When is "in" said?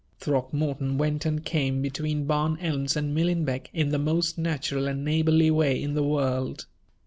3.71-3.89, 5.79-5.93